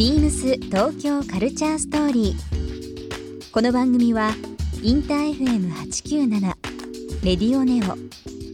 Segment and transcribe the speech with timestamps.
[0.00, 3.52] ビームス東京カルチャーストーリー。
[3.52, 4.30] この番組は
[4.82, 6.40] インター FM897
[7.22, 7.98] レディオネオ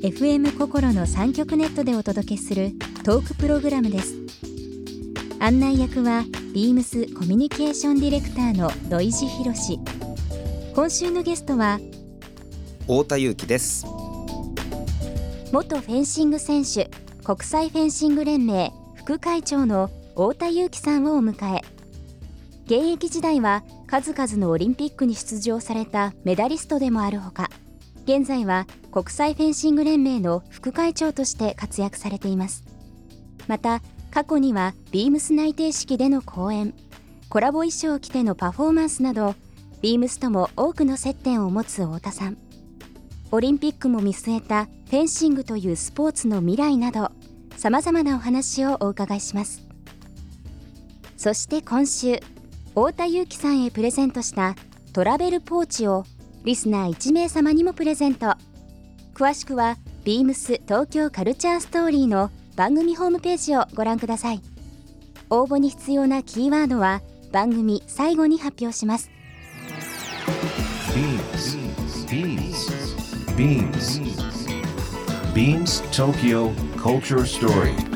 [0.04, 2.72] FM 心の三極ネットでお届けする
[3.04, 4.17] トークプログラムです。
[5.38, 9.78] 案内役はビームスコミュニケーションディレクターの土井博志。
[10.74, 11.78] 今週のゲストは
[12.81, 13.87] 太田裕樹です
[15.53, 16.91] 元フェンシング選手
[17.23, 21.62] 国際フェンシング連盟副会長の太田裕樹さんをお迎え
[22.65, 27.51] 現役時代は数々のオリンピックに出場されたメダリストでもあるほか
[28.06, 32.65] 現在は国際フェンシング連盟の副会長として活躍されています。
[33.47, 36.73] また過去にはビームス内定式での講演
[37.28, 39.34] コラボ衣装を着てのパフォーマンスなど
[39.83, 42.39] ビームスとも多くの接点を持つ太田さん。
[43.33, 47.11] オリンピックも見据えたフェンシングというスポーツの未来など
[47.59, 49.66] さまざまなお話をお伺いします。
[51.27, 52.21] そして今週
[52.69, 54.55] 太田裕樹さんへプレゼントした
[54.92, 56.05] トラベルポーチを
[56.45, 58.37] リスナー1名様にもプレゼント
[59.12, 64.41] 詳しくはビームス東京カルチャーストーリーの番組ホームページをご覧ください
[65.28, 69.11] 応募に必要なキーワードは番組最後に発表します
[72.06, 72.87] Beams.
[73.37, 74.00] Beams.
[75.34, 77.95] Beams Tokyo Culture Story.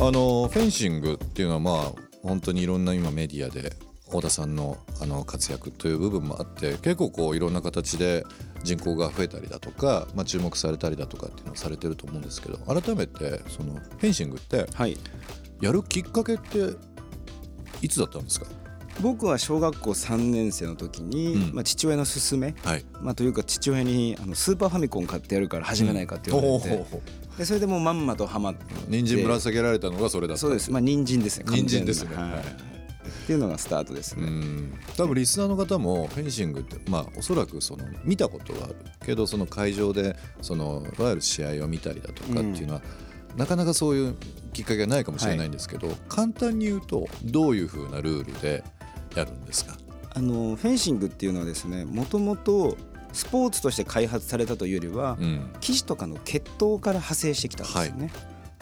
[0.00, 3.72] あのフェンシングっていうのはまあ本当にいろんな今メディアで
[4.06, 8.24] 太田さんのあの活躍という部分もあって結構こういろんな形で
[8.62, 14.96] 人口が増えたりだとか、まあ、注目されたりだとかっていうのをされてると思うんですけど改めてそのフェンシングってはい。
[15.60, 16.76] やるきっかけって
[17.82, 18.46] いつだったんですか？
[19.00, 21.54] 僕は小学校3年生の時に、うん。
[21.54, 22.84] まあ、父親の勧め、はい。
[23.00, 28.64] まあ、というか父親にあのスーパーファミコン買ってやるから始めないかって言われて、ほうほうほうでそれでもうまんまとハマって。
[28.88, 30.70] 人参ぶら下げられたのがそれだったそうです。
[30.70, 31.44] まあ人参ですね。
[31.48, 32.16] 人参ですね。
[32.16, 32.40] はい。
[32.40, 34.72] っていうのがスタートですうね、ん。
[34.96, 42.82] 多分リスナーの方もフェンシングってまあおそらくその見たことはあるけどその会場でそのいわゆる試合を見たりだとかっていうのは、
[43.36, 44.16] なかなかそういう
[44.52, 48.64] きっかけがないかもしれないんですけど、簡単に言うとどういうふうなルールで
[49.14, 49.76] やるんですか？
[50.10, 52.76] あのフェンシングっていうのはですねもともと
[53.12, 55.50] スポーツとして開発されたというよりは、うん。
[55.60, 58.10] 騎士とかの血統から派生してきたんですよね。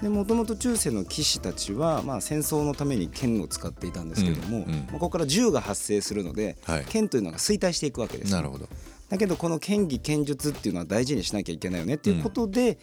[0.01, 6.85] でもともと中世の騎士たちは、まあ、戦争のために剣を使っていたんですけども、うんうんまあ、ここから銃が発生するので、はい。
[6.85, 8.31] 剣というのが衰退していくわけです。
[8.31, 8.69] よなるほど。
[9.09, 12.79] だけどこの剣技剣術っていうのは大事にしなきゃいけないよねっていうことで、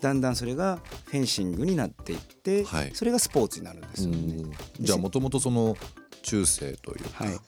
[0.00, 2.90] だんだんそれがフェンシングになっていって、はい。
[2.94, 4.44] それがスポーツになるんですよね。
[4.80, 5.76] じゃあもともとその
[6.22, 7.38] 中世というか、はい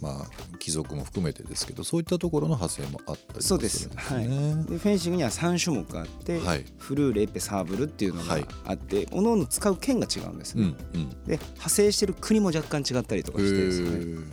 [0.00, 4.14] まあ貴族も含めてですけどそういったところの派生もあったりもそうですするんです。
[4.14, 4.64] はい、ね。
[4.68, 6.64] でフェンシングには3種目あって、はい。
[6.78, 8.46] フルーレエペサーブルっていうのがはい。
[8.64, 10.74] あって、各々使う剣が違うんですね。
[10.94, 11.10] うんうん。
[11.26, 14.24] で派生してる国も若干違ったりとかしてですね。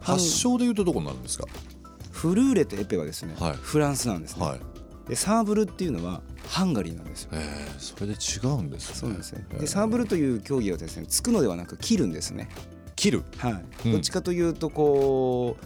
[0.00, 1.46] 発祥でいうとどこになるんですか？
[2.10, 3.52] フルーレとエペはですね、はい。
[3.54, 4.60] フランスなんですね、はい。
[5.08, 7.30] でサーブルっていうのはハンガリーなんですよ。
[7.32, 8.94] えー、それで違うんですね。
[8.96, 9.60] そうなんですねえー。
[9.60, 12.48] でサーブルという競技はですね突くのではなく切るんですね
[13.02, 13.24] 切る。
[13.38, 13.92] はい、うん。
[13.92, 15.56] どっちかというとこ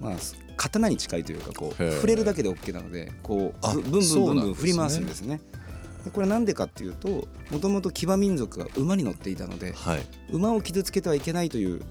[0.00, 0.16] うまあ
[0.56, 5.40] 刀に近いというかこう触れるだけで OK なのでこあうぶブンブンブンブン振り回すんですね。
[6.04, 10.06] でこれなんでかっていうともともと騎馬民族が馬に乗っていたのではい。
[10.30, 11.82] 馬を傷つけてはいけないという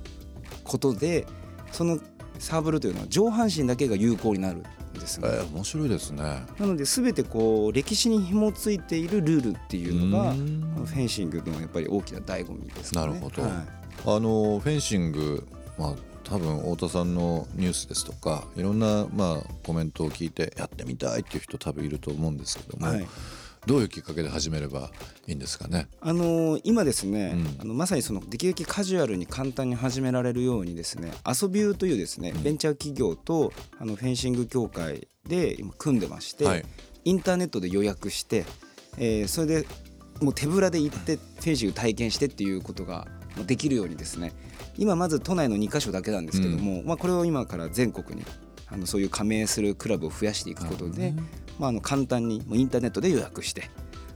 [0.63, 1.27] ことで
[1.71, 1.99] その
[2.39, 6.23] サーブルというのは上半身だけが有効になるんですね、えー、面白いですね。
[6.57, 13.07] なので全てこう歴史に紐ついているルールっていうのがフェンシングのやっぱり大きな醍醐味ですかね。
[13.07, 13.43] なるほど。
[13.43, 15.47] はいあのフェンシング、
[15.77, 15.93] まあ、
[16.23, 23.07] 多分太田さんのニュースですとかいろんな、まあ、コメントを聞いてやってみたいっていう人多分いると思うんですけども、はい。
[23.65, 24.91] どういうきっかけで始めれば
[25.25, 25.87] いいんですかね？
[25.99, 27.61] あのー今ですね、うん。
[27.61, 32.43] あのまさにそのできるだけカジュアルに簡単に始められるようにですね遊びゅうというですね、うん。
[32.43, 36.65] ベンチャー企業とあのフェンシング協会で今組んでまして、はい。
[37.05, 38.45] インターネットで予約して、
[38.99, 39.67] えーそれで
[40.21, 43.07] もう手ぶらで行ってフェンシング体験してっていうことがまあ
[43.43, 44.33] できるようにですね
[44.77, 48.25] 今まず都内の2カ所だけなんですけども、まあ、これを今から全国に
[48.67, 51.13] あのそういう加盟するクラブを増やしていくことで、
[51.59, 53.69] まあ、あの簡単にインターネットで予約して、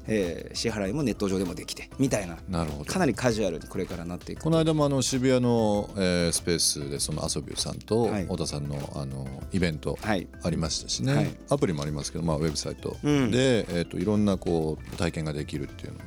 [0.07, 2.85] えー支払いもネット上でもできてみたいななるほど。
[2.85, 4.41] かなりカジュアルにこれからなっていく。
[4.41, 8.23] この間もあの渋谷の、えースペースでその遊びさんとはい。
[8.23, 10.27] 太田さんのあのイベントはい。
[10.43, 11.31] ありましたしね、はい。
[11.49, 13.31] アプリもありますけど、まあ、ウェブサイトうん。
[13.31, 16.05] で、えー、といろんなこう体験ができるっていうのも、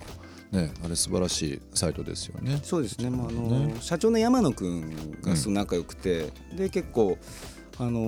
[0.52, 2.60] ね、あれ素晴らしいサイトですよね。
[2.62, 3.76] そうですね、まああのね。
[3.80, 7.18] 社長の山野君がすごい仲良くて、で結構、
[7.78, 8.00] あの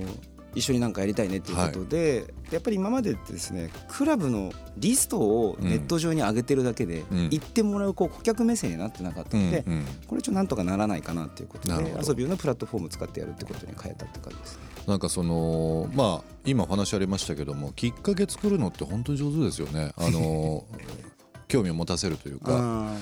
[0.00, 7.24] ー一緒になんかやりたいねっていうことで、やっぱり今までですねクラブのリストをネット上に上げてるだけで、うん。
[7.30, 9.84] 行ってもらうこう顧客目線になってなかったので、うんうん。
[10.06, 14.62] これちょっとなんとかならないかなっていうことで遊びのプラットフォームを使ってやるってことに変えたって感じですね。
[14.86, 19.92] なんかそのまあ今お話ありましたけどもきっかけ作るのって本当に上手ですよね。
[19.96, 20.64] あの
[21.54, 22.96] 興味を持たせるというかあ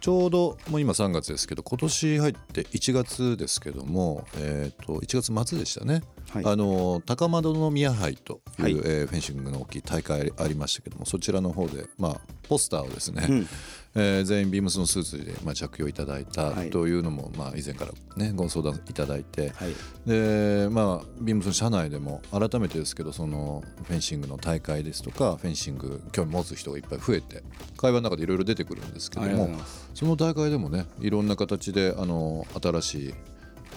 [0.00, 6.02] ちょうどもう今3月ですけど今年入って1月ですけども、えー、と1月末でしたね、
[6.34, 6.44] はい。
[6.52, 8.72] あの高円宮杯という、はい。
[8.72, 13.48] えーフェンシングの大きい大会ありましたけどもそちらの方で、まあ、ポスターをですね、うん。
[13.94, 16.70] えー全員ビームスのスーツで、まあ、着用いただいたはい。
[16.70, 19.74] というのも、まあ、以前から、ね、ご相談いただいて、はい。
[20.06, 27.42] でまあビームスの社内でも改めてですけどそのフェンシングの大会ですとかフェンシング興味持つ人がいっぱい増えて
[27.76, 29.48] 会話の中でいろいろ出てくるんですけども
[29.94, 33.14] その大会でもねいろんな形であの新しい、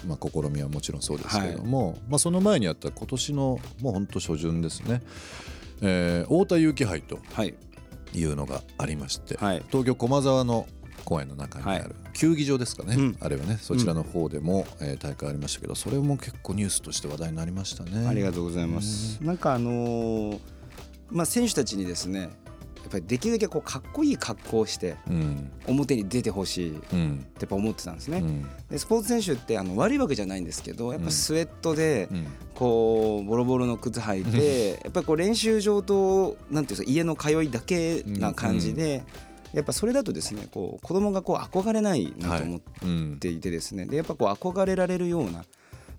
[0.06, 5.02] まあ、試みはもちろんそうですけれども、まあ、その前にあった今年のもう本当初旬ですね、
[5.82, 7.54] えー太田祐樹杯とはい。
[8.14, 9.62] いうのがありまして、はい。
[9.68, 10.66] 東京駒沢の
[11.04, 13.16] 公園の中にある球技場ですかね、うん。
[13.20, 18.06] あれはねそちらの方でも、えー大会ありましたけどそれも結構ニュースとして話題になりましたね。
[18.06, 19.22] ありがとうございます。
[19.22, 20.40] なんかあのー
[21.10, 22.28] まあ選手たちにですね、や
[22.88, 25.52] っぱりできるだけこうかっこいい格好をしてうん。
[25.66, 28.18] 表に出てほしいってうんやっぱ思ってたんですね。
[28.18, 28.48] うん。
[28.70, 32.26] でスポーツ選手ってあの悪いわけじゃないんですけど、やっぱスウェットでうん。
[32.54, 39.04] こうボロボロの靴履いて、やっぱりこう練習場となんていうか家の通いだけな感じで。
[39.54, 43.86] やっぱそれだとですねこう子供がこう憧れないなと思っうんていてですね。
[43.86, 45.44] でやっぱこう憧れられるような、ま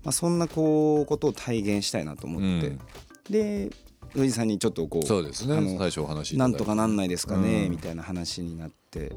[0.05, 2.79] あ、そんなこうことを体現したいなと思って、うん。
[3.27, 3.71] で
[4.15, 5.77] 野地さんにちょっとこうそうですね。
[5.77, 7.71] 最初お話なんとかなんないですかね、うん。
[7.71, 9.11] みたいな話になって。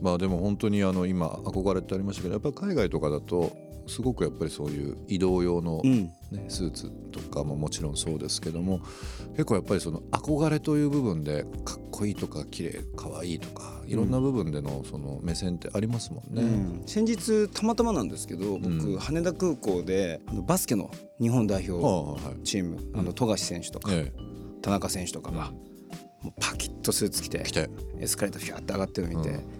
[0.00, 6.10] まあでも本当にあの今憧れってありましたけどやっぱり海外とかだとすごくやっぱりそういう移動用の、うん。
[6.32, 8.80] ね、スーツとかももちろんそうですけども
[9.34, 16.42] 結構やっぱりその憧れという部分でかっこいいとか綺麗可愛いとかいろんな部分でのその目線ってありますもんね。
[16.42, 16.82] うん。
[16.84, 18.98] 先日たまたまなんですけど僕、うん。
[18.98, 20.90] 羽田空港であのバスケの
[21.20, 24.12] 日本代表チーム、あの富樫選手とか、え
[24.62, 25.52] 田中選手とかが、
[26.40, 27.44] パキッとスーツ着て
[28.00, 29.55] エスカレーターフィャーって上がってるのを見て、うん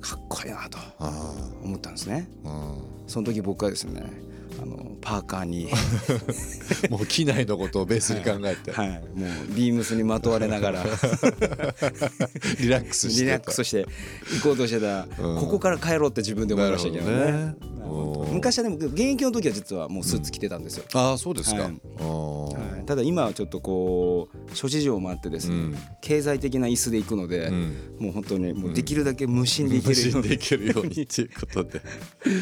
[0.00, 2.28] かっこいいなとあ思ったんですね。
[2.44, 2.74] あ、
[3.06, 4.02] その時僕はですね
[4.60, 5.68] あのパーカーに、
[6.86, 10.84] うん、もう機内のことをベースに考えて、はい、もうビームスにまとわれながら。
[12.60, 13.86] リラックスしてリラックスして
[14.34, 15.40] 行こうとしてた、うん。
[15.40, 17.32] ここから帰ろうって自分で思いましたけどね。
[17.32, 17.54] ね。
[18.32, 21.72] 昔はでも現役の時は実はもうスーツ着てたんですよ、ああそうですか、はい
[22.90, 25.76] ただ今はちょっとこう諸事情もあってですね、うん。
[26.00, 27.96] 経済的な椅子で行くので、うん。
[28.00, 31.82] もう本当にもうできるだけ無心で行けるように、無心でいけるようにっていうことで。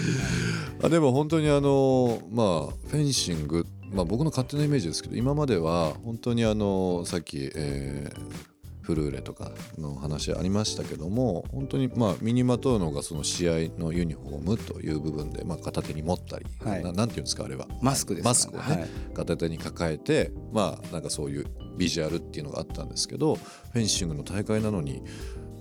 [0.83, 8.58] あでも本当にあのまあフェンシング、まあ、僕の勝手なイメージですけど今までは本当にあのさっき、えー
[8.89, 16.83] フルーレとかの話ありましたけども本当にまあ身にまとうのがその試合のユニフォームという部分で、まあ、片手に持ったり、はい。
[16.83, 17.67] ななんていうんですかあれは。
[17.83, 18.89] マスクですかマスクをね、はい。
[19.13, 25.03] 片手に抱えてまあなんかそういうビジュアルっていうのがあったんですけどフェンシングの大会なのに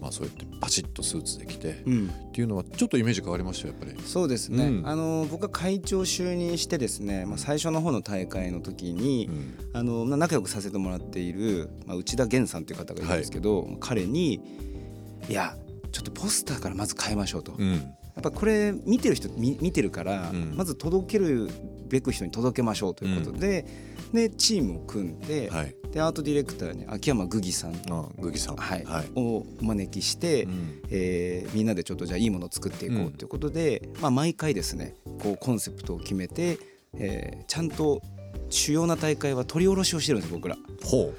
[0.02, 4.08] まあそうやってパチッとスーツで着て、うん、っていうのはちょっとイメージ変わりましたよやっぱり。
[4.08, 4.88] そうですね、うん。
[4.88, 9.56] あの僕が会長就任してですね、まあ、最初の方の大会の時に、うん。
[9.74, 14.42] あのまあ仲良くさせてもらっている、まあ、内田源さんという方がいるんですけど、彼に
[15.30, 15.56] 「いや
[15.92, 17.54] ちょっとポスターからまず変えましょう」と。
[17.58, 17.74] うん。
[17.74, 17.82] や
[18.18, 20.54] っぱこれ見てる人見見てるから、うん。
[20.56, 21.50] まず届ける
[21.88, 23.66] べく人に届けましょうということで、
[24.14, 25.76] でチームを組んで,、はい。
[25.92, 28.56] でアートディレクターに秋山グギさん、あグギさん。
[28.56, 28.84] はい。
[28.84, 29.10] はい。
[29.16, 30.82] をお招きして、うん。
[30.90, 36.60] えーみんなでちょっとじゃあいいものを作っていこうということで、まあ、毎回ですねこうコンセプトを決めて、
[36.96, 38.02] えーちゃんと
[38.50, 40.58] 主要な大会は取り下ろしをしてるんです僕ら。
[40.84, 41.14] ほ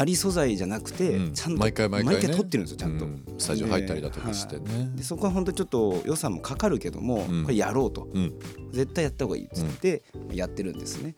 [0.00, 1.32] あり素材じゃなくて、うん。
[1.32, 2.28] ちゃんと毎回毎回ね。
[2.28, 3.04] 撮ってるんですよちゃんと。
[3.04, 3.24] うん。
[3.36, 4.90] スタジオ入ったりだとかしてね。
[4.94, 7.42] でそこは本当にちょっと予算もかかるけども、うん。
[7.42, 8.38] これやろうと、うん。
[8.70, 11.16] 絶対やった方がいいっつってやってるんですね。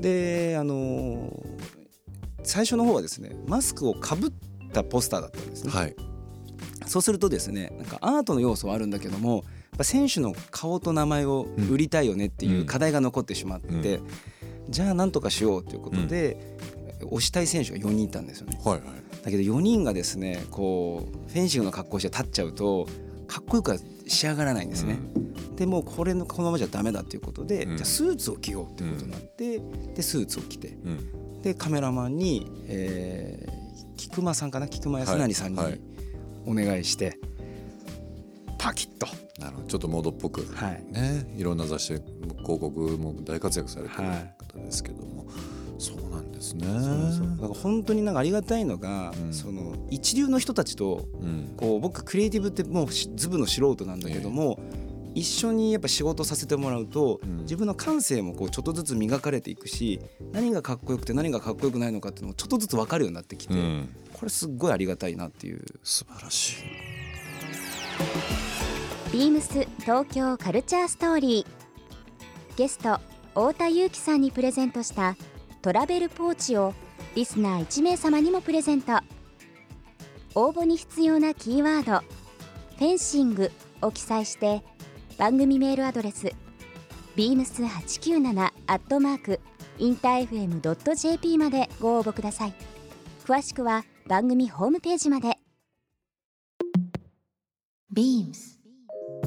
[0.00, 1.86] であのー
[2.42, 4.32] 最初の方はですねマスクをかぶっ
[4.72, 5.72] たポスターだったんですね。
[5.72, 5.96] はい。
[6.86, 9.44] そうするとですねなんかアートの要素はあるんだけども
[9.82, 14.06] 選手の顔と名前を売りたいよねっていう課題が残ってしまって、うん。
[14.68, 16.55] じゃあなんとかしようということで、
[17.08, 18.60] 推したい選手が4人いたんですよね。
[18.64, 18.82] はいはい。
[19.24, 22.86] だけど4人がですねこうフェンシングの格好して立っちゃうと
[23.26, 24.98] かっこよくは仕上がらないんですね。
[25.56, 27.76] でもうこれのこのままじゃダメだということで、うん。
[27.76, 29.60] じゃあスーツを着ようっていうことになって、
[29.94, 31.42] でスーツを着てうん。
[31.42, 33.66] でカメラマンに、えー
[33.98, 34.68] 菊間さんかな？
[34.68, 35.80] 菊間康成さんにはいはい。
[36.44, 37.18] お願いして、
[38.58, 39.06] パキッと、
[39.40, 39.68] なるほど。
[39.68, 40.44] ちょっとモードっぽく。
[40.54, 40.84] はい。
[40.90, 41.34] ね。
[41.34, 42.04] いろんな雑誌広
[42.44, 45.15] 告も大活躍されてるはい方ですけども、そうなん
[46.54, 46.80] ですね。
[47.16, 49.32] そうだから本当になんかありがたいのが、うん。
[49.32, 51.54] その一流の人たちとうん。
[51.56, 54.58] こう僕クリエイティブってもうしズブの素人なんだけども、
[55.14, 57.38] 一緒にやっぱ仕事させてもらうと、うん。
[57.40, 60.00] 自分の感性もこうちょっとずつ磨かれていくし
[60.32, 63.88] 何がかっこよくて何がかっこよくないのかっていうのもちょっとずつ分かるようになってきて、うん。
[64.12, 65.64] これすっごいありがたいなっていう。
[65.82, 66.56] 素晴らしい。
[69.12, 71.46] ビームス東京カルチャーストーリー。
[72.56, 73.00] ゲスト
[73.30, 75.16] 太田裕樹さんにプレゼントした
[75.66, 76.74] トラベルポーチを
[77.16, 79.00] リスナー1名様にもプレゼント。
[80.36, 82.06] 応募に必要なキーワード
[82.78, 83.50] 「フェンシング」
[83.82, 84.62] を記載して
[85.18, 86.28] 番組メールアドレス
[87.16, 89.40] beams897 アットマーク
[89.78, 92.54] インター FM.jp までご応募ください。
[93.24, 95.36] 詳しくは番組ホームページまで。
[97.92, 98.60] BEAMS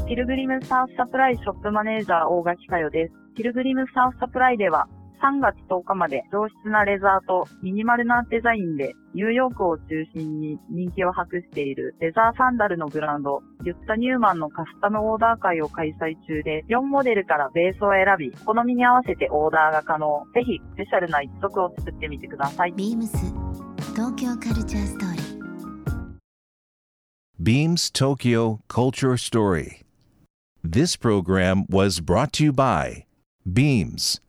[0.08, 3.14] ピルグリムサーフサプライショップマネージャー大垣佳代です。
[3.36, 4.88] ピルグリムサーフサプライでは
[5.22, 9.84] 3月10日まで上質なレザーとミニマルなデザインでニューヨークを中
[10.14, 20.26] 心に人気を博しているレザーサンダルのブランド、ユッタ・ニューマンのカスタムオーダー会を開催中で4モデルからベースを選び、好みに合わせてオーダーが可能。
[20.34, 22.74] ぜひスペシャルな一足を作ってみてください。
[22.74, 23.18] BEAMS
[23.96, 25.40] 東京カルチャーストーリー
[27.42, 29.84] Beams Tokyo Culture Story.
[30.62, 33.06] This program was brought to you by
[33.46, 34.20] Beams.